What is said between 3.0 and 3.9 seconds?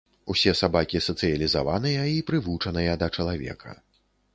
да чалавека.